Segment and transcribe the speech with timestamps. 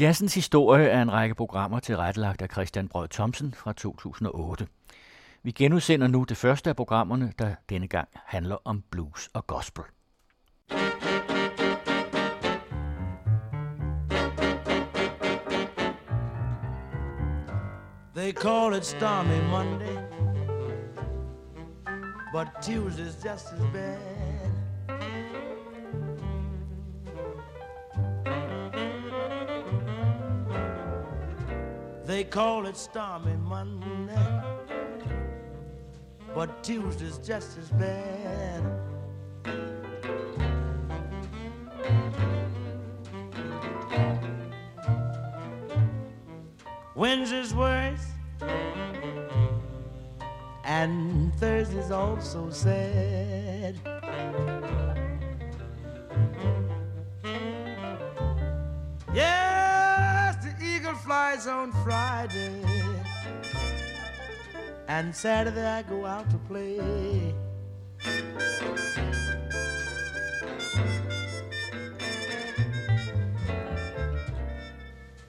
[0.00, 4.66] Jazzens historie er en række programmer tilrettelagt af Christian Brød Thomsen fra 2008.
[5.42, 9.84] Vi genudsender nu det første af programmerne, der denne gang handler om blues og gospel.
[18.16, 19.98] They call it stormy Monday,
[22.32, 24.17] but Tuesday's just as bad.
[32.18, 34.42] They call it stormy Monday,
[36.34, 38.60] but Tuesday's just as bad.
[46.96, 48.04] Wednesday's worse,
[50.64, 53.78] and Thursday's also sad.
[61.38, 62.64] Flies on Friday,
[64.88, 67.34] and Saturday I go out to play.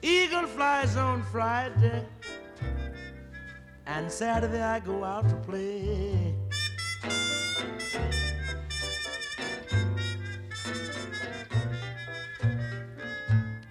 [0.02, 2.04] Eagle flies on Friday,
[3.86, 6.34] and Saturday I go out to play.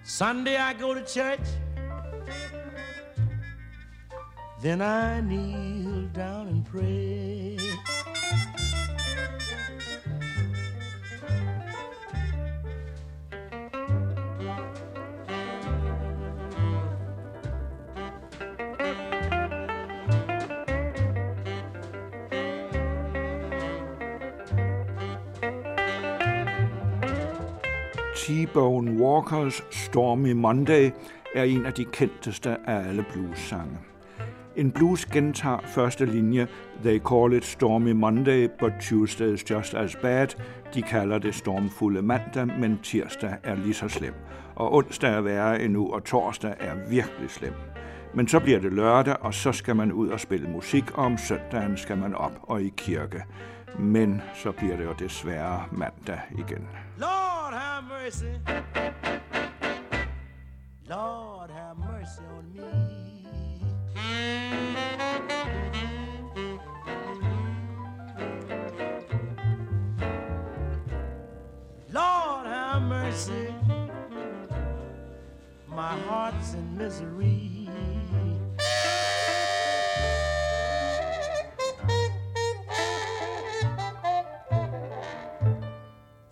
[0.04, 1.40] Sunday I go to church
[4.62, 7.56] Then I kneel down and pray.
[28.14, 30.92] T-Bone Walkers Stormy Monday
[31.34, 33.89] er en af de kendteste af alle blues-sange.
[34.60, 36.48] En blues gentager første linje,
[36.82, 40.26] They call it stormy Monday, but Tuesday is just as bad.
[40.74, 44.14] De kalder det stormfulde mandag, men tirsdag er lige så slem.
[44.54, 47.54] Og onsdag er værre endnu, og torsdag er virkelig slem.
[48.14, 51.18] Men så bliver det lørdag, og så skal man ud og spille musik, og om
[51.18, 53.24] søndagen skal man op og i kirke.
[53.78, 56.68] Men så bliver det jo desværre mandag igen.
[56.98, 58.24] Lord have mercy.
[60.88, 62.99] Lord have mercy on me.
[71.92, 73.52] Lord have mercy,
[75.66, 77.68] my heart's in misery.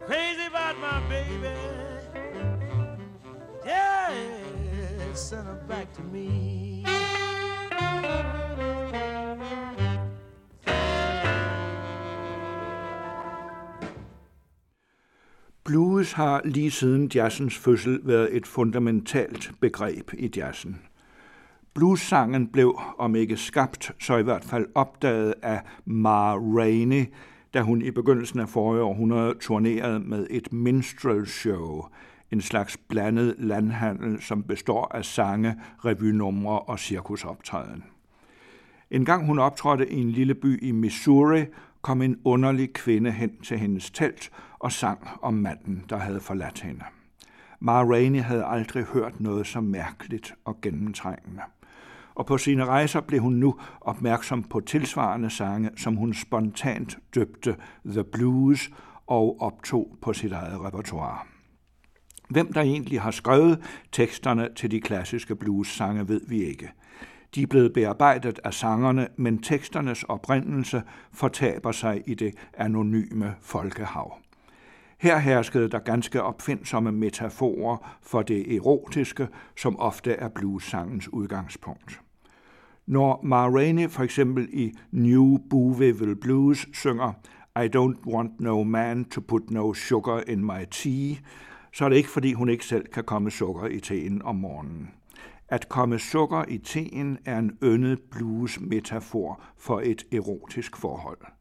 [0.07, 1.59] Crazy about my baby,
[3.67, 4.15] yeah,
[5.13, 6.58] send her back to me.
[15.99, 20.81] Blues har lige siden jazzens fødsel været et fundamentalt begreb i jazzen.
[21.75, 27.05] Blues-sangen blev, om ikke skabt, så i hvert fald opdaget af Ma Rainey,
[27.55, 31.85] da hun i begyndelsen af forrige århundrede turnerede med et minstrel show,
[32.33, 37.85] en slags blandet landhandel, som består af sange, revynumre og cirkusoptræden.
[38.91, 41.45] En gang hun optrådte i en lille by i Missouri,
[41.83, 46.61] kom en underlig kvinde hen til hendes telt og sang om manden, der havde forladt
[46.61, 46.85] hende.
[47.61, 51.43] Ma Rainey havde aldrig hørt noget så mærkeligt og gennemtrængende.
[52.15, 57.57] Og på sine rejser blev hun nu opmærksom på tilsvarende sange, som hun spontant døbte
[57.87, 58.71] The Blues
[59.07, 61.19] og optog på sit eget repertoire.
[62.29, 66.71] Hvem der egentlig har skrevet teksterne til de klassiske blues-sange, ved vi ikke.
[67.35, 70.83] De er blevet bearbejdet af sangerne, men teksternes oprindelse
[71.13, 74.19] fortaber sig i det anonyme folkehav.
[75.01, 82.01] Her herskede der ganske opfindsomme metaforer for det erotiske, som ofte er bluesangens udgangspunkt.
[82.87, 87.13] Når Ma Rainey for eksempel i New Booveville Blues synger
[87.57, 91.17] I don't want no man to put no sugar in my tea,
[91.73, 94.91] så er det ikke fordi hun ikke selv kan komme sukker i teen om morgenen.
[95.49, 101.38] At komme sukker i teen er en yndet blues metafor for et erotisk forhold.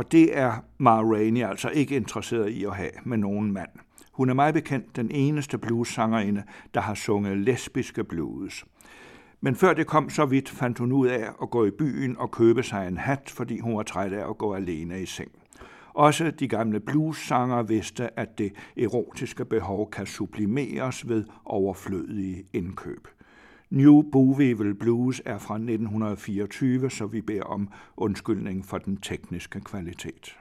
[0.00, 3.68] Og det er Ma Rainey altså ikke interesseret i at have med nogen mand.
[4.12, 6.42] Hun er meget bekendt den eneste blues-sangerinde,
[6.74, 8.64] der har sunget lesbiske blues.
[9.40, 12.30] Men før det kom så vidt, fandt hun ud af at gå i byen og
[12.30, 15.30] købe sig en hat, fordi hun var træt af at gå alene i seng.
[15.94, 23.08] Også de gamle bluessanger vidste, at det erotiske behov kan sublimeres ved overflødige indkøb.
[23.72, 30.39] New Bovivel Blues er fra 1924, så vi beder om undskyldning for den tekniske kvalitet.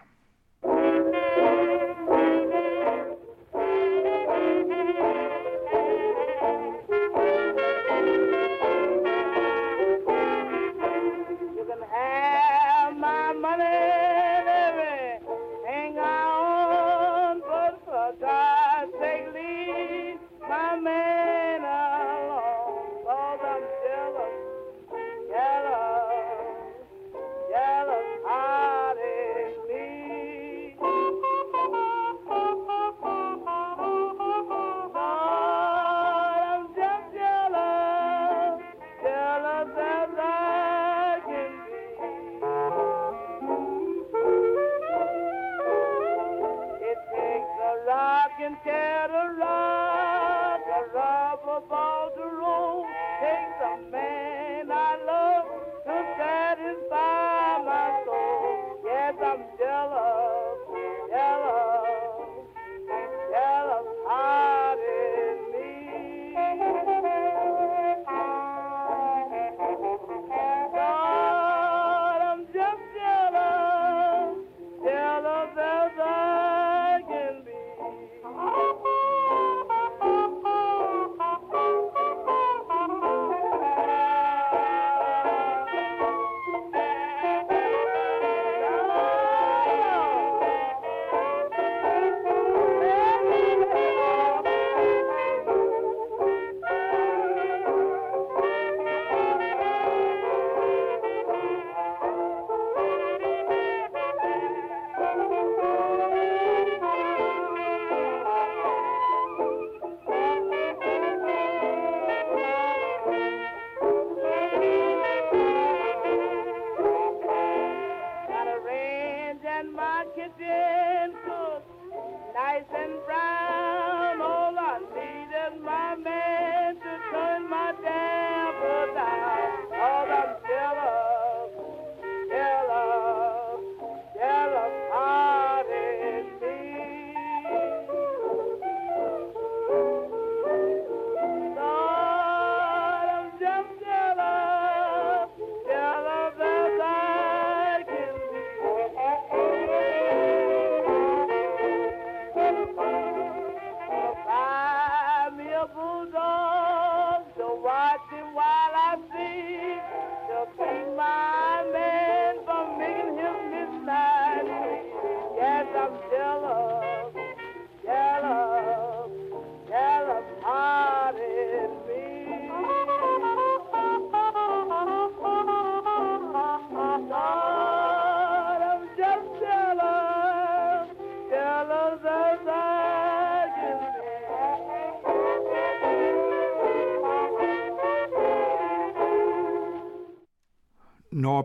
[122.34, 123.29] Når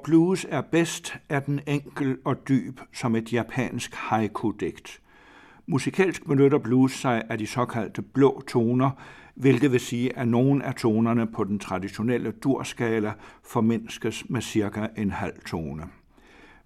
[0.04, 5.00] blues er bedst, er den enkel og dyb som et japansk haiku-digt.
[5.66, 8.90] Musikalsk benytter blues sig af de såkaldte blå toner,
[9.34, 13.12] hvilket vil sige, at nogle af tonerne på den traditionelle durskala
[13.44, 15.82] formindskes med cirka en halv tone.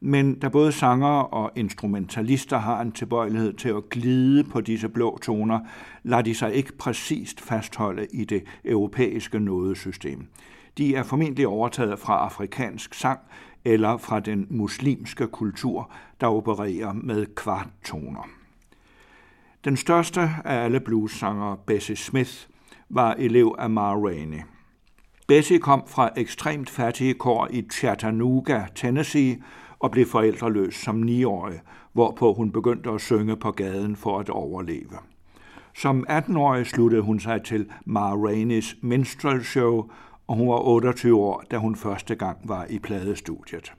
[0.00, 5.18] Men da både sangere og instrumentalister har en tilbøjelighed til at glide på disse blå
[5.18, 5.60] toner,
[6.02, 10.26] lader de sig ikke præcist fastholde i det europæiske nådesystem.
[10.78, 13.20] De er formentlig overtaget fra afrikansk sang
[13.64, 18.28] eller fra den muslimske kultur, der opererer med kvarttoner.
[19.64, 22.32] Den største af alle bluessangere, Bessie Smith,
[22.88, 24.40] var elev af Ma Rainey.
[25.28, 29.42] Bessie kom fra ekstremt fattige kår i Chattanooga, Tennessee,
[29.78, 31.60] og blev forældreløs som niårig,
[31.92, 34.98] hvorpå hun begyndte at synge på gaden for at overleve.
[35.74, 39.90] Som 18-årig sluttede hun sig til Ma Rainey's minstrel show
[40.28, 43.72] og hun var 28 år, da hun første gang var i pladestudiet.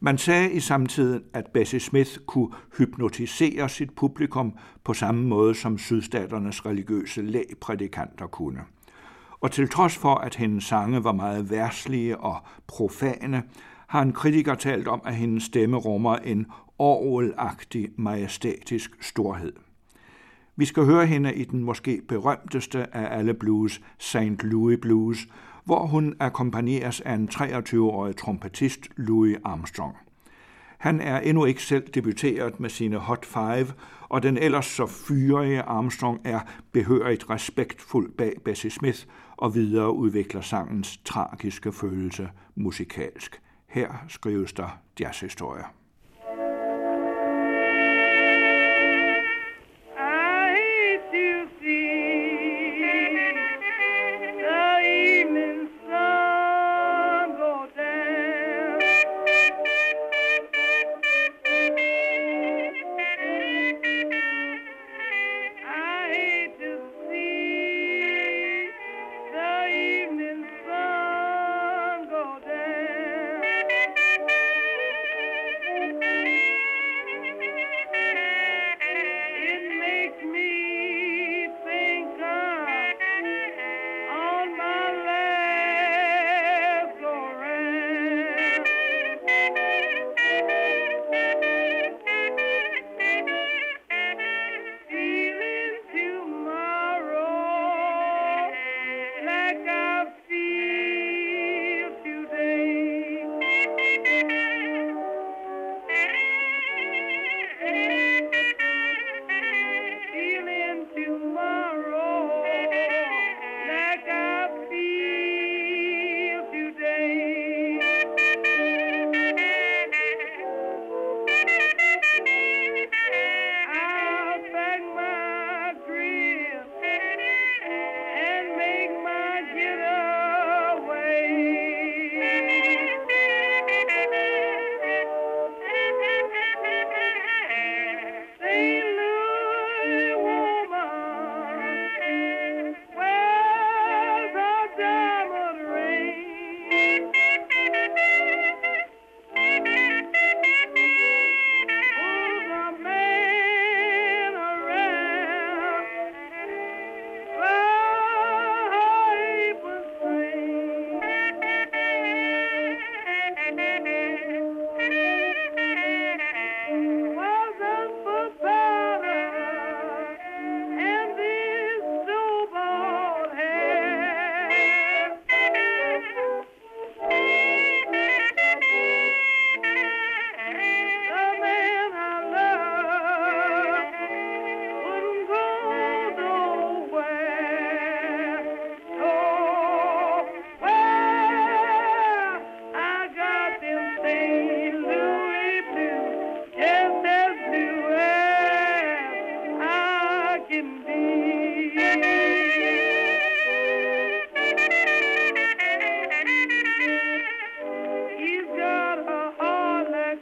[0.00, 2.48] Man sagde i samtiden, at Bessie Smith kunne
[2.78, 8.60] hypnotisere sit publikum på samme måde som sydstaternes religiøse lægprædikanter kunne.
[9.40, 12.36] Og til trods for, at hendes sange var meget værslige og
[12.66, 13.42] profane,
[13.86, 16.46] har en kritiker talt om, at hendes stemme rummer en
[16.78, 19.52] orvelagtig, majestætisk storhed.
[20.56, 24.42] Vi skal høre hende i den måske berømteste af alle blues, St.
[24.42, 25.26] Louis Blues,
[25.64, 29.96] hvor hun akkompagneres af en 23-årig trompetist, Louis Armstrong.
[30.78, 33.66] Han er endnu ikke selv debuteret med sine Hot Five,
[34.08, 36.40] og den ellers så fyrige Armstrong er
[36.72, 43.40] behørigt respektfuld bag Bessie Smith og videreudvikler sangens tragiske følelse musikalsk.
[43.66, 45.79] Her skrives der jazzhistorier.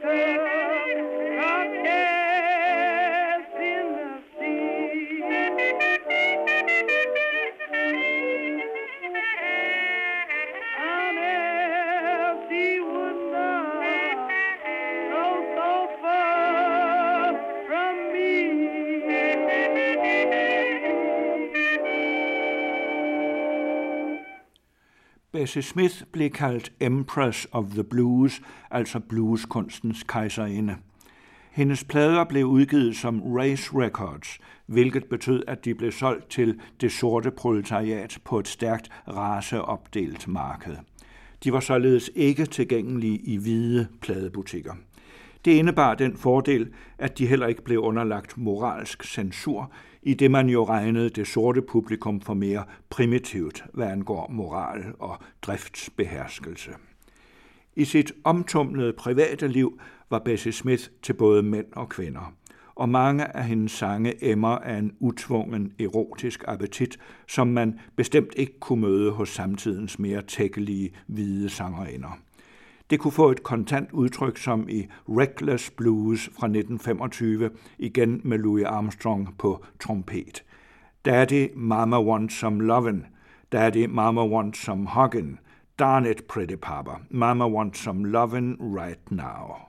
[0.02, 0.57] say
[25.38, 30.76] Bessie Smith blev kaldt Empress of the Blues, altså blueskunstens kejserinde.
[31.50, 36.92] Hendes plader blev udgivet som Race Records, hvilket betød, at de blev solgt til det
[36.92, 40.76] sorte proletariat på et stærkt raceopdelt marked.
[41.44, 44.74] De var således ikke tilgængelige i hvide pladebutikker.
[45.44, 46.68] Det indebar den fordel,
[46.98, 51.62] at de heller ikke blev underlagt moralsk censur, i det man jo regnede det sorte
[51.62, 56.70] publikum for mere primitivt, hvad angår moral og driftsbeherskelse.
[57.76, 59.80] I sit omtumlede private liv
[60.10, 62.34] var Bessie Smith til både mænd og kvinder,
[62.74, 68.60] og mange af hendes sange emmer af en utvungen erotisk appetit, som man bestemt ikke
[68.60, 72.18] kunne møde hos samtidens mere tækkelige hvide sangerinder.
[72.90, 78.64] Det kunne få et kontant udtryk som i Reckless Blues fra 1925, igen med Louis
[78.64, 80.44] Armstrong på trompet.
[81.04, 83.06] Daddy, Mama wants some lovin'.
[83.52, 85.38] Daddy, Mama wants some huggin'.
[85.78, 87.00] Darn it, pretty papa.
[87.10, 89.67] Mama wants some lovin' right now.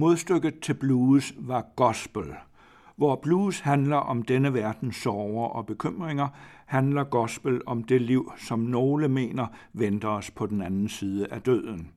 [0.00, 2.24] Modstykket til blues var gospel.
[2.96, 6.28] Hvor blues handler om denne verdens sorger og bekymringer,
[6.66, 11.42] handler gospel om det liv, som nogle mener venter os på den anden side af
[11.42, 11.90] døden.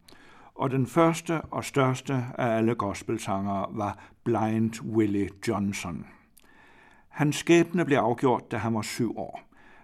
[0.55, 6.05] Og den første og største af alle gospelsangere var Blind Willie Johnson.
[7.09, 9.41] Hans skæbne blev afgjort, da han var syv år.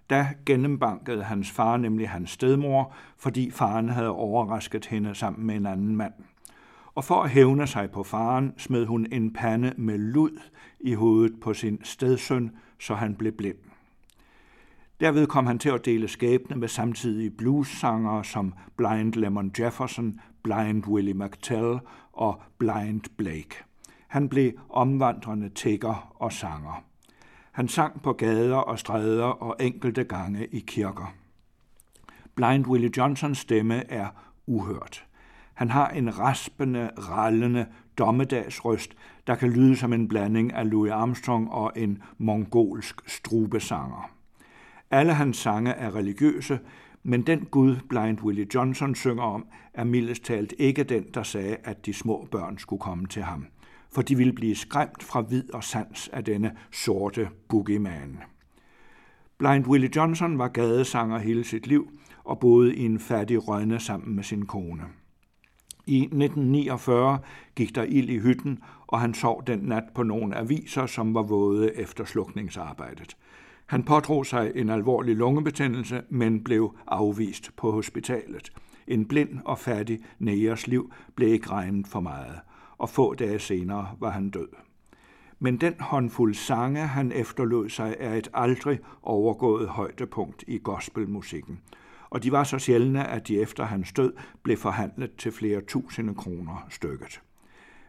[0.09, 5.65] Da gennembankede hans far nemlig hans stedmor, fordi faren havde overrasket hende sammen med en
[5.65, 6.13] anden mand.
[6.95, 10.39] Og for at hævne sig på faren, smed hun en pande med lud
[10.79, 13.57] i hovedet på sin stedsøn, så han blev blind.
[14.99, 20.87] Derved kom han til at dele skæbne med samtidige bluessangere som Blind Lemon Jefferson, Blind
[20.87, 21.79] Willie McTell
[22.13, 23.63] og Blind Blake.
[24.07, 26.83] Han blev omvandrende tigger og sanger.
[27.51, 31.13] Han sang på gader og stræder og enkelte gange i kirker.
[32.35, 34.07] Blind Willie Johnsons stemme er
[34.47, 35.05] uhørt.
[35.59, 37.65] Han har en raspende, rallende
[37.97, 38.95] dommedagsrøst,
[39.27, 44.09] der kan lyde som en blanding af Louis Armstrong og en mongolsk strubesanger.
[44.91, 46.59] Alle hans sange er religiøse,
[47.03, 51.57] men den Gud, Blind Willie Johnson synger om, er mildest talt ikke den, der sagde,
[51.63, 53.45] at de små børn skulle komme til ham–
[53.93, 58.17] for de ville blive skræmt fra vid og sans af denne sorte boogeyman.
[59.37, 61.91] Blind Willie Johnson var gadesanger hele sit liv
[62.23, 64.83] og boede i en fattig rønne sammen med sin kone.
[65.89, 67.19] I 1949
[67.55, 71.23] gik der ild i hytten, og han sov den nat på nogle aviser, som var
[71.23, 73.17] våde efter slukningsarbejdet.
[73.65, 78.51] Han pådrog sig en alvorlig lungebetændelse, men blev afvist på hospitalet.
[78.87, 82.39] En blind og fattig nægers liv blev ikke regnet for meget
[82.79, 84.47] og få dage senere var han død.
[85.39, 91.59] Men den håndfuld sange, han efterlod sig, er et aldrig overgået højdepunkt i gospelmusikken.
[92.09, 96.15] Og de var så sjældne, at de efter hans død blev forhandlet til flere tusinde
[96.15, 97.21] kroner stykket.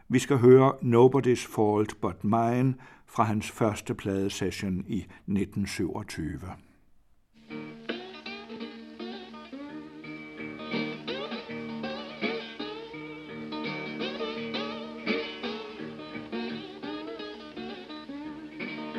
[0.09, 2.75] Vi skal høre Nobody's Fault But Mine
[3.07, 6.39] fra hans første pladesession i 1927.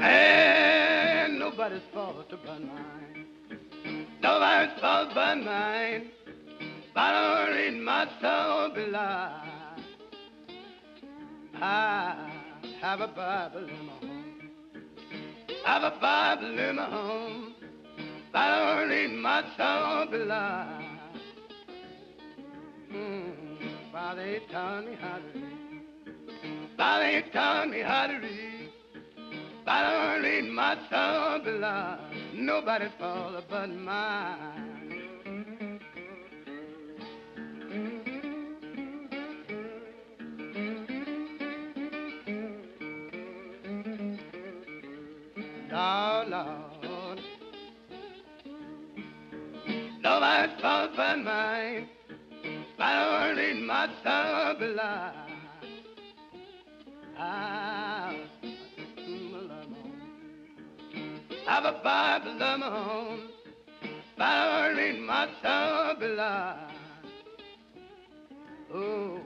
[0.03, 1.39] Ain't.
[1.39, 3.12] Nobody's fault but mine.
[6.95, 8.71] But I don't read my soul.
[11.61, 12.31] I
[12.81, 14.51] have a Bible in my home.
[15.67, 17.55] I have a Bible in my home.
[18.33, 19.43] But I don't read my
[20.11, 20.67] below.
[22.93, 23.33] Mm,
[23.91, 25.83] Father, he taught me how to read.
[26.77, 28.72] Father, he taught me how to read.
[29.65, 31.99] But I don't read my soul below
[32.35, 34.69] nobody's fault but mine.
[45.71, 47.21] Lord, Lord,
[50.03, 51.89] nobody's fault but mine.
[52.79, 55.23] I don't need my soul below.
[61.47, 63.29] Have a Bible of my own,
[64.17, 65.29] but I read my
[65.99, 66.55] below.
[68.75, 69.21] Oh,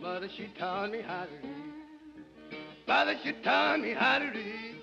[0.00, 2.60] mother, she taught me how to read.
[2.86, 4.76] Father, she taught me how to read.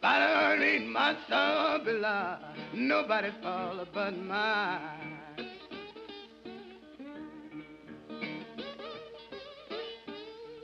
[0.00, 2.36] But I read my soul below.
[2.74, 5.08] Nobody fall but mine.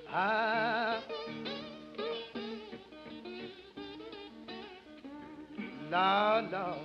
[0.09, 1.01] I
[5.95, 6.79] Lord, Lord.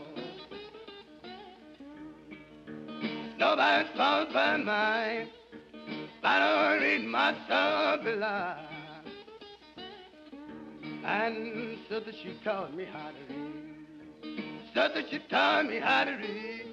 [3.39, 5.27] Nobody's fault but mine.
[6.21, 7.33] I don't read my
[8.03, 8.53] below.
[11.03, 14.67] And so that she taught me how to read.
[14.75, 16.67] So that she taught me how to read.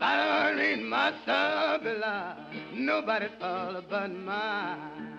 [0.00, 1.12] I don't read my
[1.82, 2.36] below.
[2.72, 5.13] Nobody's fault but mine.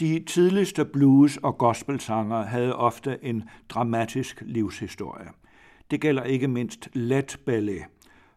[0.00, 5.28] De tidligste blues- og gospelsanger havde ofte en dramatisk livshistorie.
[5.90, 7.78] Det gælder ikke mindst Let Belly,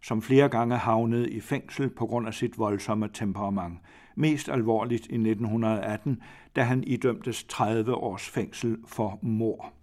[0.02, 3.80] som flere gange havnede i fængsel på grund af sit voldsomme temperament.
[4.16, 6.22] Mest alvorligt i 1918,
[6.56, 9.74] da han idømtes 30 års fængsel for mor.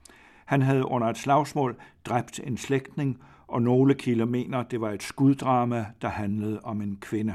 [0.44, 5.02] Han havde under et slagsmål dræbt en slægtning, og nogle kilder mener, det var et
[5.02, 7.34] skuddrama, der handlede om en kvinde.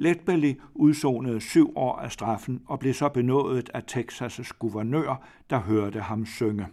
[0.00, 6.00] Letbelly udsonede syv år af straffen og blev så benådet af Texas' guvernør, der hørte
[6.00, 6.66] ham synge.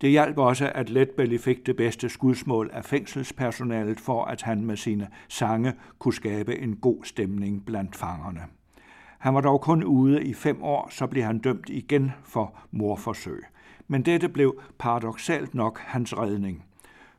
[0.00, 4.76] Det hjalp også, at Letbelly fik det bedste skudsmål af fængselspersonalet for, at han med
[4.76, 8.40] sine sange kunne skabe en god stemning blandt fangerne.
[9.18, 13.42] Han var dog kun ude i fem år, så blev han dømt igen for morforsøg.
[13.88, 16.64] Men dette blev paradoxalt nok hans redning.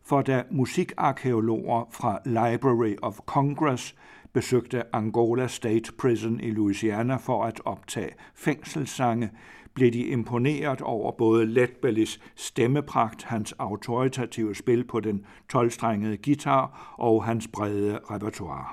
[0.04, 3.95] For da musikarkeologer fra Library of Congress
[4.36, 9.32] besøgte Angola State Prison i Louisiana for at optage fængselssange,
[9.74, 17.24] blev de imponeret over både Letbellis stemmepragt, hans autoritative spil på den 12-strengede guitar og
[17.24, 18.65] hans brede repertoire.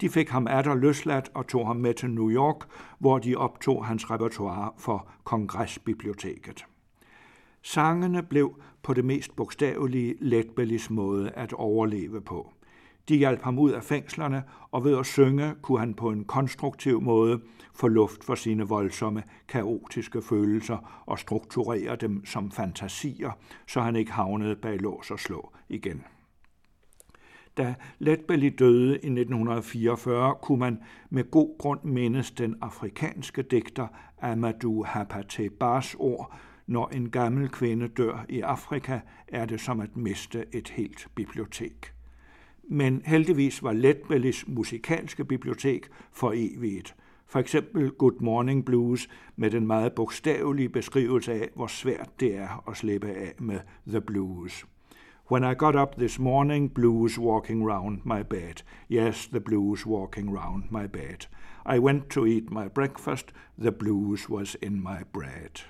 [0.00, 2.56] De fik ham atter løsladt og tog ham med til New York,
[2.98, 6.64] hvor de optog hans repertoire for Kongressbiblioteket.
[7.62, 12.52] Sangene blev på det mest bogstavelige Letbellis måde at overleve på.
[13.08, 17.00] De hjalp ham ud af fængslerne, og ved at synge kunne han på en konstruktiv
[17.00, 17.40] måde
[17.74, 23.30] få luft for sine voldsomme, kaotiske følelser og strukturere dem som fantasier,
[23.66, 26.02] så han ikke havnede bag lås og slå igen.
[27.56, 30.78] Da Letbelly døde i 1944, kunne man
[31.10, 33.86] med god grund mindes den afrikanske digter
[34.20, 36.36] Amadou Hapate Bars ord,
[36.66, 41.92] når en gammel kvinde dør i Afrika, er det som at miste et helt bibliotek
[42.68, 46.94] men heldigvis var Letbellis musikalske bibliotek for evigt.
[47.26, 52.68] For eksempel Good Morning Blues med den meget bogstavelige beskrivelse af, hvor svært det er
[52.70, 54.66] at slippe af med The Blues.
[55.30, 58.62] When I got up this morning, blues walking round my bed.
[58.90, 61.26] Yes, the blues walking round my bed.
[61.74, 65.62] I went to eat my breakfast, the blues was in my bread.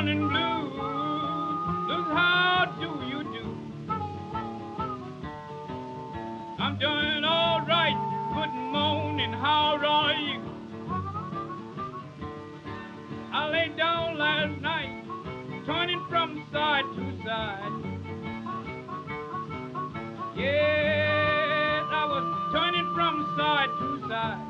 [0.00, 0.64] morning blue.
[1.88, 3.44] Look, how do you do?
[6.58, 7.98] I'm doing all right.
[8.34, 10.40] Good morning, how are you?
[13.30, 15.04] I lay down last night,
[15.66, 17.72] turning from side to side.
[20.34, 24.46] Yes, I was turning from side to side.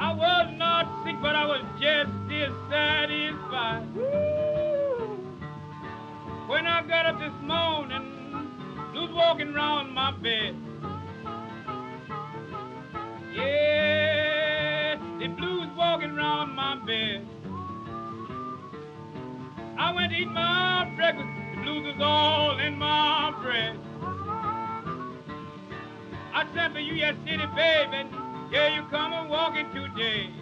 [0.00, 3.86] I was not sick, but I was just is satisfied.
[6.48, 8.50] When I got up this morning,
[8.92, 10.56] just walking around my bed.
[13.32, 17.26] Yeah, the blues walking around my bed.
[19.78, 23.78] I went to eat my breakfast, the blues was all in my bread.
[26.34, 28.08] I said for you yesterday, baby,
[28.50, 30.41] yeah, you come and walking today.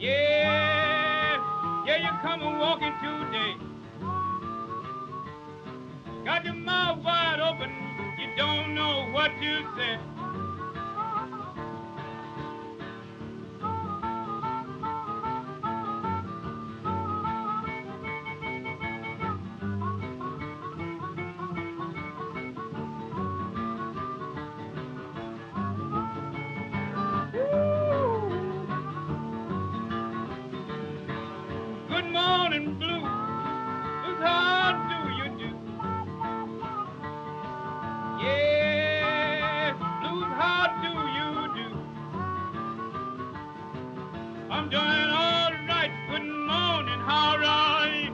[0.00, 1.36] Yeah,
[1.86, 3.54] yeah, you come a walking today.
[6.24, 7.70] Got your mouth wide open,
[8.18, 10.00] you don't know what you said.
[44.60, 48.12] Good night, good morning, how are you?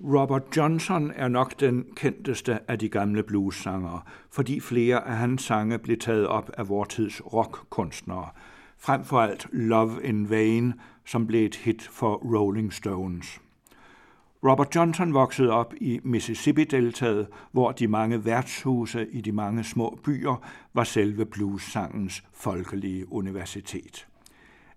[0.00, 5.78] Robert Johnson er nok den kendteste af de gamle bluessangere, fordi flere af hans sange
[5.78, 8.28] blev taget op af vortids rockkunstnere.
[8.78, 13.40] Frem for alt Love in Vain, som blev et hit for Rolling Stones.
[14.44, 20.46] Robert Johnson voksede op i Mississippi-deltaget, hvor de mange værtshuse i de mange små byer
[20.74, 24.06] var selve blues-sangens folkelige universitet.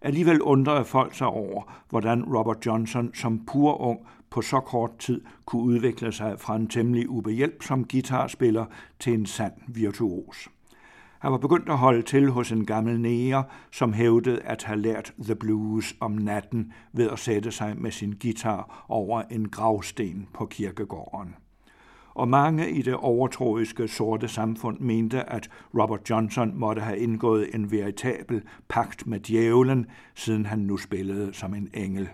[0.01, 3.99] Alligevel undrede folk sig over, hvordan Robert Johnson som pur ung
[4.29, 8.65] på så kort tid kunne udvikle sig fra en temmelig ubehjælpsom guitarspiller
[8.99, 10.49] til en sand virtuos.
[11.23, 15.13] Han var begyndt at holde til hos en gammel næger, som hævdede at have lært
[15.23, 20.45] The Blues om natten ved at sætte sig med sin guitar over en gravsten på
[20.45, 21.35] kirkegården.
[22.13, 27.71] Og mange i det overtroiske sorte samfund mente, at Robert Johnson måtte have indgået en
[27.71, 32.09] veritabel pagt med djævlen, siden han nu spillede som en engel.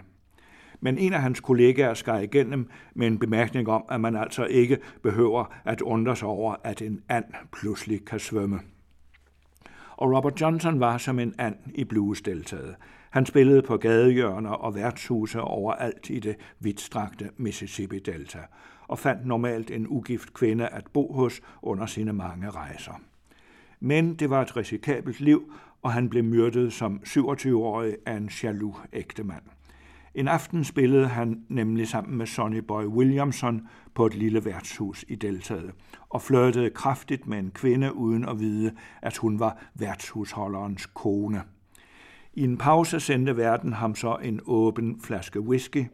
[0.79, 4.77] Men en af hans kollegaer skar igennem med en bemærkning om, at man altså ikke
[5.03, 8.59] behøver at undre sig over, at en and pludselig kan svømme
[9.99, 12.75] og Robert Johnson var som en and i bluesdeltaget.
[13.09, 18.39] Han spillede på gadehjørner og værtshuse overalt i det vidtstrakte Mississippi-delta,
[18.87, 23.01] og fandt normalt en ugift kvinde at bo hos under sine mange rejser.
[23.79, 28.77] Men det var et risikabelt liv, og han blev myrdet som 27-årig af en jaloux
[28.93, 29.43] ægtemand.
[30.19, 35.15] En aften spillede han nemlig sammen med Sonny Boy Williamson på et lille værtshus i
[35.15, 35.71] deltaget,
[36.09, 41.41] og flirtede kraftigt med en kvinde uden at vide, at hun var værtshusholderens kone.
[42.33, 45.85] I en pause sendte verden ham så en åben flaske whisky.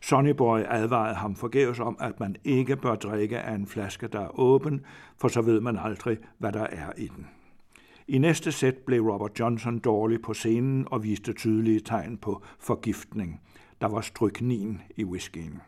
[0.00, 4.20] Sonny Boy advarede ham forgæves om, at man ikke bør drikke af en flaske, der
[4.20, 4.80] er åben,
[5.16, 7.26] for så ved man aldrig, hvad der er i den.
[8.08, 13.40] I næste sæt blev Robert Johnson dårlig på scenen og viste tydelige tegn på forgiftning.
[13.80, 15.60] Der var stryknin i whiskyen.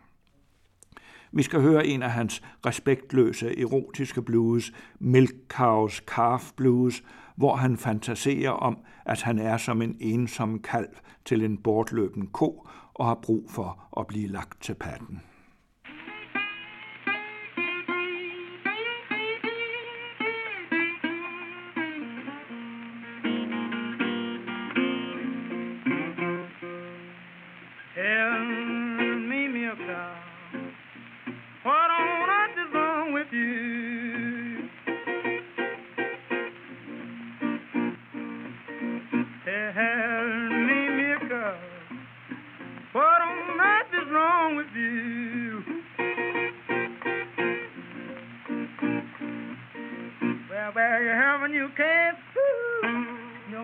[1.33, 7.03] Vi skal høre en af hans respektløse erotiske blues, Milk Cows Calf Blues,
[7.37, 10.89] hvor han fantaserer om, at han er som en ensom kalv
[11.25, 15.23] til en bortløben ko og har brug for at blive lagt til patten.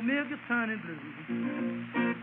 [0.06, 2.15] nigga turning blue.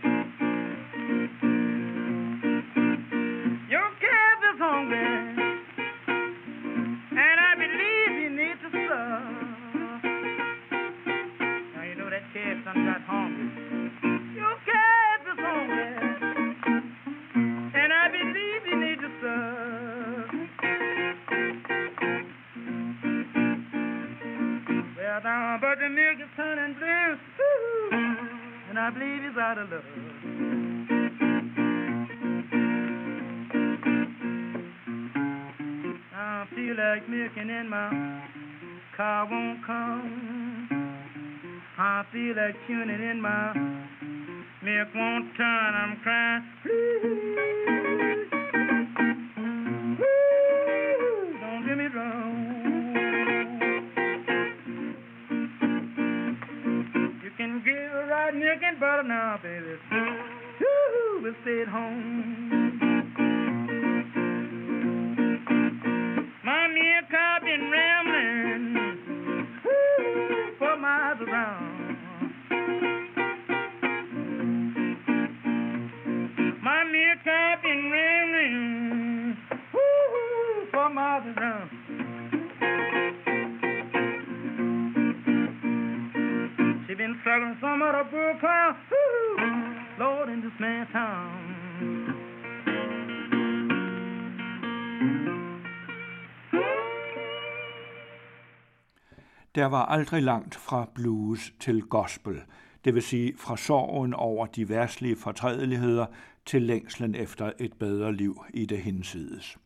[42.67, 43.53] tuning in my
[44.63, 45.75] milk won't turn.
[45.75, 46.43] I'm crying.
[51.41, 52.35] Don't me wrong.
[57.23, 59.77] You can give a right you can butter now, baby.
[60.61, 62.79] Ooh, we'll stay at home.
[66.45, 68.75] My milk, I've been rambling.
[69.65, 71.72] Ooh, for miles around.
[88.11, 88.75] Behövda
[89.97, 91.53] lord in this man town.
[99.55, 102.41] Der var aldrig langt fra blues til gospel,
[102.85, 106.05] det vil sige fra sorgen over de værtslige fortrædeligheder
[106.45, 109.57] til længslen efter et bedre liv i det hinsides.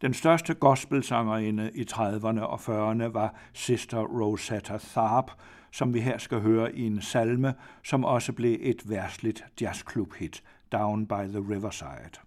[0.00, 5.32] Den største gospelsangerinde i 30'erne og 40'erne var Sister Rosetta Tharpe,
[5.72, 11.06] som vi her skal høre i en salme, som også blev et værsligt jazzklub-hit, Down
[11.06, 12.20] by the Riverside.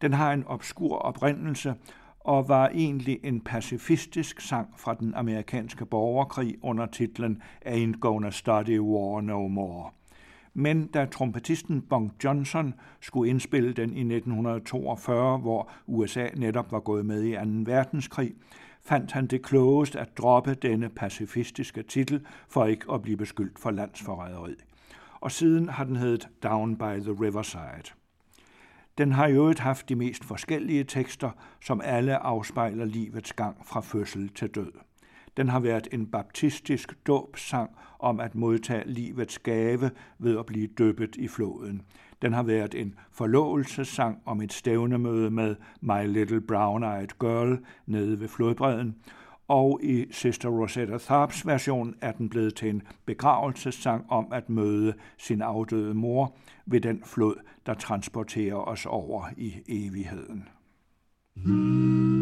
[0.00, 1.74] Den har en obskur oprindelse
[2.20, 8.78] og var egentlig en pacifistisk sang fra den amerikanske borgerkrig under titlen Ain't Gonna Study
[8.78, 9.90] War No More.
[10.54, 17.06] Men da trompetisten Bong Johnson skulle indspille den i 1942, hvor USA netop var gået
[17.06, 17.72] med i 2.
[17.72, 18.34] verdenskrig,
[18.82, 23.70] fandt han det klogest at droppe denne pacifistiske titel for ikke at blive beskyldt for
[23.70, 24.54] landsforræderi.
[25.20, 27.90] Og siden har den heddet Down by the Riverside.
[28.98, 33.80] Den har i øvrigt haft de mest forskellige tekster, som alle afspejler livets gang fra
[33.80, 34.72] fødsel til død.
[35.36, 41.16] Den har været en baptistisk dåbsang om at modtage livets gave ved at blive døbet
[41.16, 41.82] i floden.
[42.22, 48.28] Den har været en forlovelsessang om et stævnemøde med My Little Brown-Eyed Girl nede ved
[48.28, 48.96] flodbredden,
[49.48, 54.94] og i Sister Rosetta Tharps version er den blevet til en begravelsessang om at møde
[55.18, 57.34] sin afdøde mor ved den flod,
[57.66, 60.48] der transporterer os over i evigheden.
[61.36, 62.19] I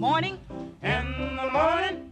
[0.00, 0.38] morning.
[0.82, 2.10] In the morning,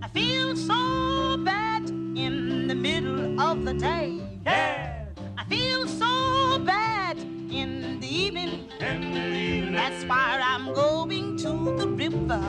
[0.00, 4.20] I feel so bad in the middle of the day.
[4.46, 8.70] yeah, I feel so bad in the evening.
[8.78, 12.40] in the evening, That's why I'm going to the river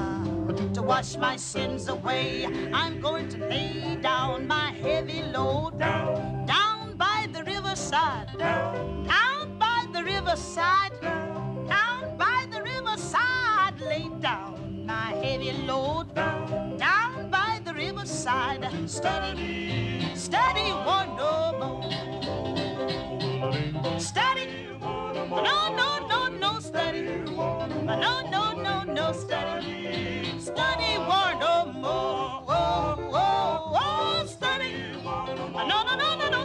[0.75, 2.45] to wash my sins away.
[2.71, 8.29] I'm going to lay down my heavy load down, down by the riverside.
[8.37, 10.91] down, Down by the riverside.
[11.01, 13.81] Down by the riverside.
[13.81, 14.66] Lay down
[15.47, 18.67] heavy load down, down by the riverside.
[18.85, 21.81] Steady, steady, one no more.
[23.99, 27.01] Steady, no, no, no, no, steady.
[27.01, 30.39] No, no, no, no, steady.
[30.39, 32.41] Steady, one no more.
[32.47, 34.73] Whoa, whoa, whoa, steady.
[35.03, 36.36] No, no, no, no, no,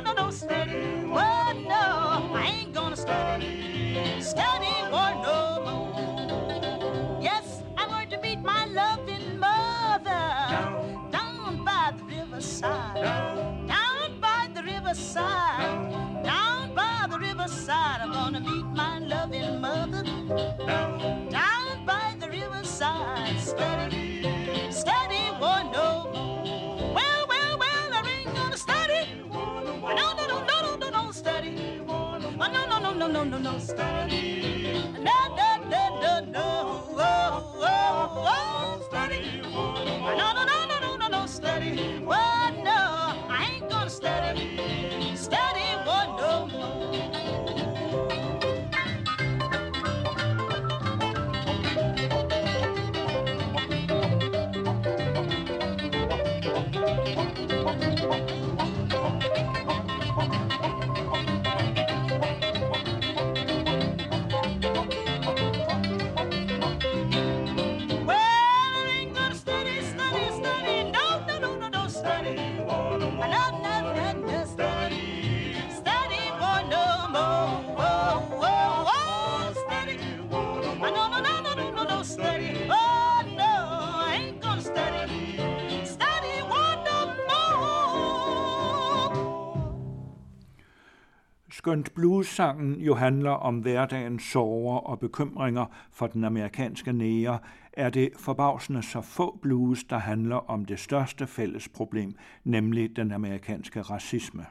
[91.63, 97.39] Skønt blues-sangen jo handler om hverdagens sorger og bekymringer for den amerikanske nære,
[97.73, 103.13] er det forbavsende så få blues, der handler om det største fælles problem, nemlig den
[103.13, 104.47] amerikanske racisme.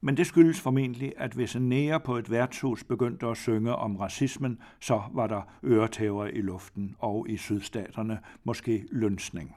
[0.00, 3.96] Men det skyldes formentlig, at hvis en nære på et værtshus begyndte at synge om
[3.96, 9.56] racismen, så var der øretæver i luften og i sydstaterne måske lønsning.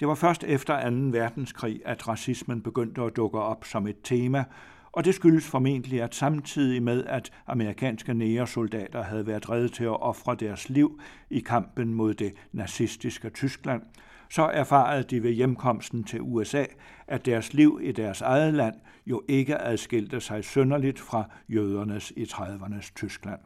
[0.00, 0.96] Det var først efter 2.
[0.96, 4.44] verdenskrig, at racismen begyndte at dukke op som et tema,
[4.92, 10.02] og det skyldes formentlig, at samtidig med, at amerikanske nægersoldater havde været reddet til at
[10.02, 13.82] ofre deres liv i kampen mod det nazistiske Tyskland,
[14.30, 16.64] så erfarede de ved hjemkomsten til USA,
[17.06, 18.74] at deres liv i deres eget land
[19.06, 23.40] jo ikke adskilte sig synderligt fra jødernes i 30'ernes Tyskland.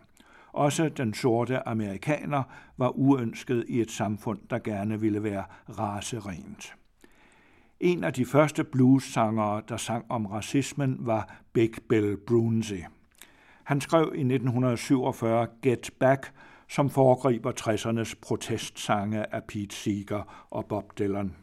[0.52, 2.42] Også den sorte amerikaner
[2.76, 6.74] var uønsket i et samfund, der gerne ville være raserent.
[7.80, 12.84] En af de første blues-sangere, der sang om racismen, var Big Bill Brunsey.
[13.64, 16.32] Han skrev i 1947 Get Back,
[16.68, 21.34] som foregriber 60'ernes protestsange af Pete Seeger og Bob Dylan.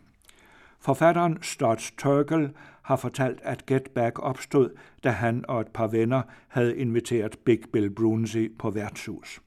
[0.79, 4.69] Forfatteren Stotts Turkle har fortalt, at Get Back opstod,
[5.03, 9.41] da han og et par venner havde inviteret Big Bill Brunsey på værtshus.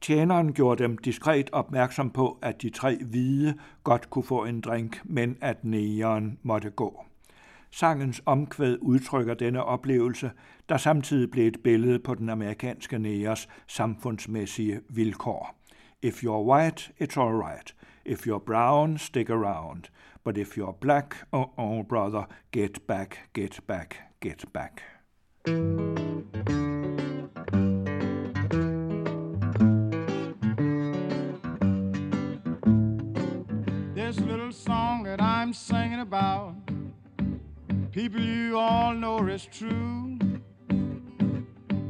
[0.00, 5.00] Tjeneren gjorde dem diskret opmærksom på, at de tre hvide godt kunne få en drink,
[5.04, 7.04] men at negeren måtte gå.
[7.70, 10.30] Sangens omkvæd udtrykker denne oplevelse,
[10.68, 15.56] der samtidig blev et billede på den amerikanske nægers samfundsmæssige vilkår.
[16.02, 17.74] If you're white, it's all right.
[18.04, 19.84] If you're brown, stick around.
[20.24, 22.22] But if you're black, oh, oh, brother,
[22.52, 24.82] get back, get back, get back.
[25.46, 26.69] This
[35.50, 36.54] I'm singing about,
[37.90, 40.16] people you all know is true.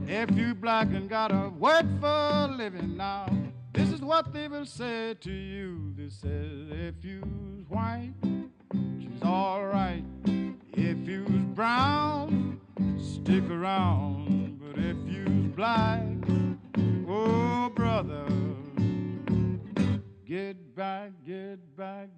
[0.06, 3.28] If you black and got a word for a living now,
[3.74, 5.92] this is what they will say to you.
[5.94, 8.14] They say, if you's white,
[8.98, 10.04] she's alright.
[10.72, 12.58] If you's brown,
[12.98, 14.58] stick around.
[14.58, 16.00] But if you's black,
[17.06, 18.24] oh brother,
[20.76, 22.09] back, get back.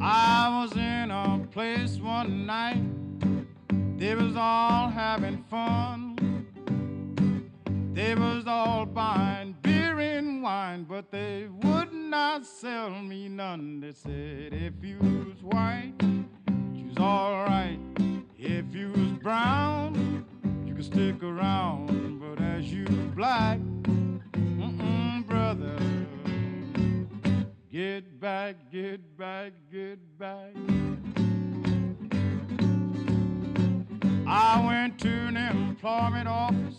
[0.00, 2.82] I was in a place one night,
[3.98, 6.16] they was all having fun.
[7.92, 13.80] They was all buying beer and wine, but they would not sell me none.
[13.80, 15.92] They said, if you was white,
[16.72, 17.80] you was alright.
[28.26, 29.52] Back, get back.
[34.26, 36.78] I went to an employment office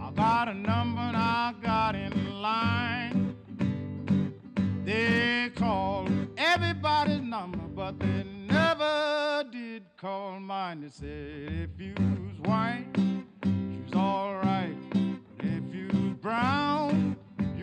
[0.00, 3.36] I got a number and I got in line.
[4.86, 10.80] They called everybody's number, but they never did call mine.
[10.80, 14.78] They said if you was white, you was alright.
[15.40, 17.18] If you was brown,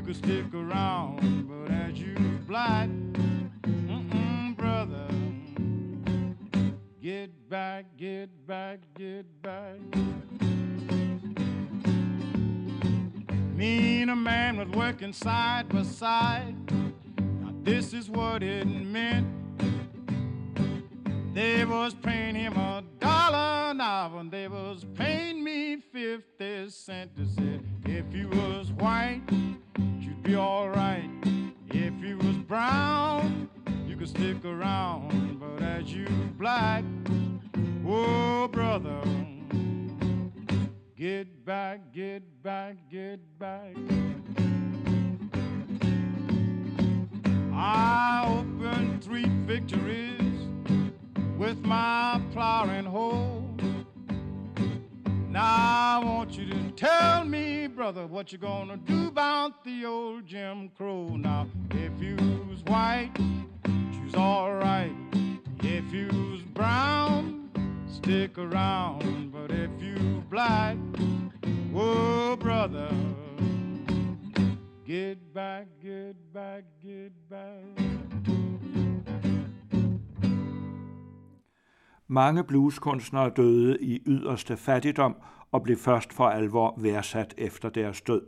[0.05, 1.47] could stick around.
[1.47, 2.89] But as you black,
[3.61, 5.07] mm-mm, brother,
[7.01, 9.79] get back, get back, get back.
[13.55, 16.55] Me and a man was working side by side.
[17.41, 19.42] Now this is what it meant.
[21.33, 27.11] They was paying him a dollar an hour, and they was paying me fifty cents.
[27.17, 29.23] They said, if you was white,
[29.99, 31.09] you'd be alright.
[31.71, 33.49] If you was brown,
[33.87, 35.39] you could stick around.
[35.39, 36.05] But as you
[36.37, 36.83] black,
[37.83, 39.01] oh brother.
[40.95, 43.75] Get back, get back, get back.
[47.51, 48.92] I opened
[51.73, 53.43] my plow and hoe.
[55.29, 60.27] Now I want you to tell me, brother, what you gonna do about the old
[60.27, 61.07] Jim Crow.
[61.15, 63.11] Now, if you's white,
[63.97, 64.95] you's alright.
[65.63, 67.49] If you's brown,
[67.87, 69.31] stick around.
[69.31, 70.77] But if you black,
[71.73, 72.91] oh brother,
[74.85, 77.93] get back, get back, get back.
[82.13, 85.15] Mange blueskunstnere døde i yderste fattigdom
[85.51, 88.21] og blev først for alvor værdsat efter deres død.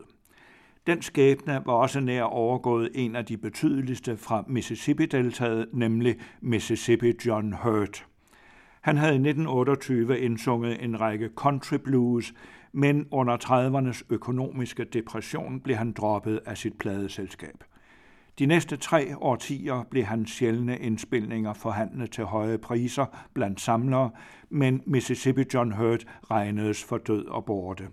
[0.88, 7.54] Den skæbne var også nær overgået en af de betydeligste fra Mississippi-deltaget, nemlig Mississippi John
[7.54, 8.06] Hurt.
[8.82, 12.34] Han havde i 1928 indsunget en række country blues,
[12.72, 17.64] men under 30'ernes økonomiske depression blev han droppet af sit pladeselskab.
[18.40, 24.10] De næste tre årtier blev hans sjældne indspilninger forhandlet til høje priser blandt samlere,
[24.50, 27.90] men Mississippi John Hurt regnedes for død og borte.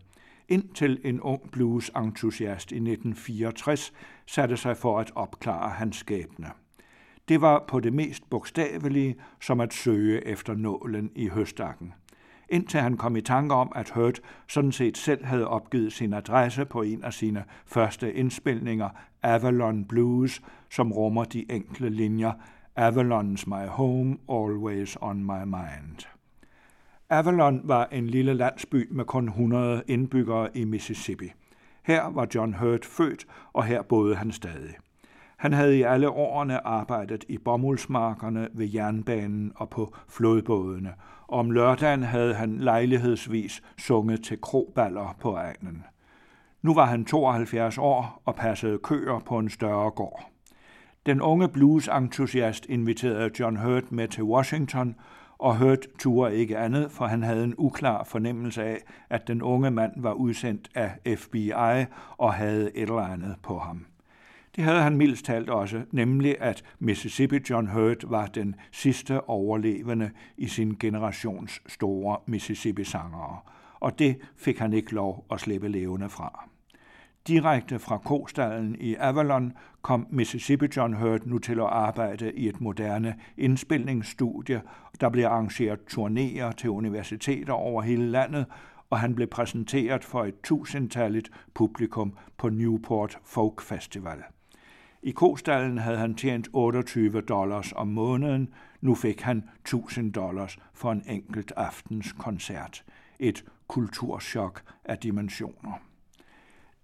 [0.48, 3.92] Indtil en ung blues-entusiast i 1964
[4.26, 6.50] satte sig for at opklare hans skæbne.
[7.28, 11.92] Det var på det mest bogstavelige som at søge efter nålen i høstakken.
[12.52, 16.64] Indtil han kom i tanke om, at Hurt sådan set selv havde opgivet sin adresse
[16.64, 18.88] på en af sine første indspilninger,
[19.22, 22.32] Avalon Blues, som rummer de enkle linjer
[22.78, 26.06] Avalon's my home, always on my mind.
[27.10, 31.32] Avalon var en lille landsby med kun 100 indbyggere i Mississippi.
[31.82, 34.74] Her var John Hurt født, og her boede han stadig.
[35.42, 40.92] Han havde i alle årene arbejdet i bomuldsmarkerne ved jernbanen og på flodbådene,
[41.28, 45.84] og om lørdagen havde han lejlighedsvis sunget til kroballer på egnen.
[46.62, 50.30] Nu var han 72 år og passede køer på en større gård.
[51.06, 54.94] Den unge bluesentusiast inviterede John Hurt med til Washington,
[55.38, 58.78] og Hurt turde ikke andet, for han havde en uklar fornemmelse af,
[59.10, 61.52] at den unge mand var udsendt af FBI
[62.16, 63.86] og havde et eller andet på ham.
[64.56, 70.10] Det havde han mildst talt også, nemlig at Mississippi John Hurt var den sidste overlevende
[70.36, 73.38] i sin generations store Mississippi-sangere.
[73.80, 76.48] og det fik han ikke lov at slippe levende fra.
[77.26, 82.60] Direkte fra kostallen i Avalon kom Mississippi John Hurt nu til at arbejde i et
[82.60, 84.62] moderne indspilningsstudie.
[85.00, 88.46] Der blev arrangeret turnéer til universiteter over hele landet,
[88.90, 94.22] og han blev præsenteret for et tusindtalligt publikum på Newport Folk Festival.
[95.02, 98.48] I kostallen havde han tjent 28 dollars om måneden,
[98.80, 102.84] nu fik han 1000 dollars for en enkelt aftens koncert.
[103.18, 105.72] Et kulturschok af dimensioner.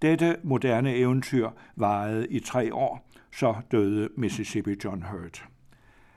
[0.03, 5.45] Dette moderne eventyr varede i tre år, så døde Mississippi John Hurt.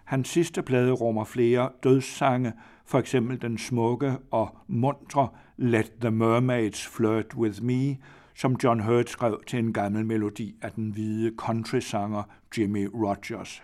[0.04, 2.54] Hans sidste plade rummer flere dødssange,
[2.86, 7.98] for eksempel den smukke og mundre Let the Mermaids Flirt With Me,
[8.42, 12.24] som John Hurt skrev til en gammel melodi af den hvide countrysanger
[12.58, 13.64] Jimmy Rogers.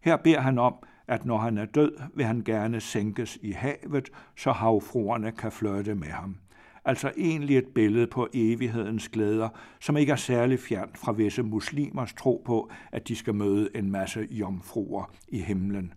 [0.00, 0.74] Her beder han om,
[1.08, 5.94] at når han er død, vil han gerne sænkes i havet, så havfruerne kan flirte
[5.94, 6.36] med ham
[6.84, 9.48] altså egentlig et billede på evighedens glæder,
[9.80, 13.90] som ikke er særlig fjernt fra visse muslimers tro på, at de skal møde en
[13.90, 15.92] masse jomfruer i himlen.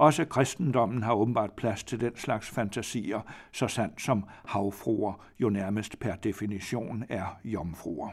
[0.00, 3.20] Også kristendommen har åbenbart plads til den slags fantasier,
[3.52, 8.10] så sandt som havfruer jo nærmest per definition er jomfruer.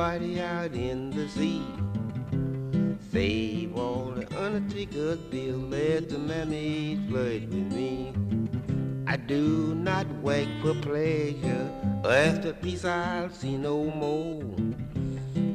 [0.00, 1.62] Body out in the sea.
[3.12, 8.12] Save all the undertaker's bill, let the mermaids flirt with me.
[9.06, 11.70] I do not wake for pleasure,
[12.04, 14.42] after peace I'll see no more.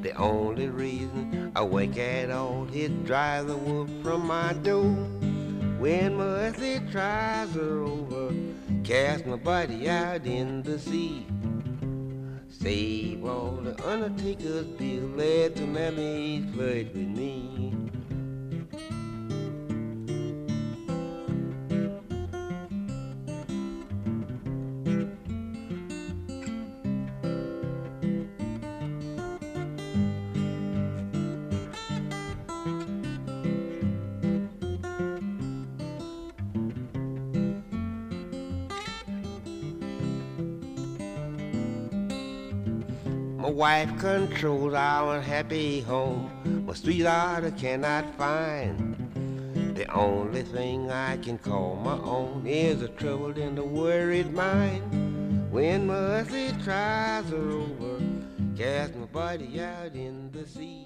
[0.04, 4.94] The only reason I wake at all is drive the wolf from my door.
[5.80, 8.25] When mercy tries are over,
[8.86, 11.26] cast my body out in the sea.
[12.48, 17.85] Save all the undertaker's bill, let the mermaids flirt with me.
[43.66, 46.30] Wife controls our happy home.
[46.68, 48.78] My sweetheart I cannot find.
[49.80, 54.84] The only thing I can call my own is a troubled and a worried mind.
[55.52, 55.80] When
[56.64, 57.94] tries over,
[58.56, 60.86] cast my body out in the sea.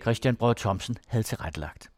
[0.00, 1.90] Christian Brød Thomsen havde tilrettelagt.